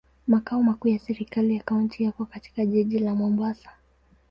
Makao 0.27 0.63
makuu 0.63 0.87
ya 0.89 0.99
serikali 0.99 1.55
ya 1.55 1.63
kaunti 1.63 2.03
yako 2.03 2.25
katika 2.25 2.65
jiji 2.65 2.99
la 2.99 3.15
Mombasa. 3.15 3.69